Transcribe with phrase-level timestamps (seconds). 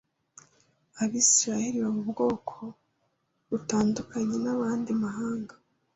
[1.03, 2.55] Abisirayeli baba ubwoko
[3.49, 5.55] butandukanye n’andi mahanga